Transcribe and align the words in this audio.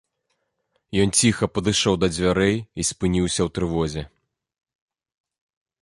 Ён 1.03 1.09
ціха 1.19 1.49
падышоў 1.59 1.95
да 2.03 2.07
дзвярэй 2.15 2.57
і 2.57 2.81
спыніўся 2.93 3.41
ў 3.47 3.55
трывозе. 3.59 4.09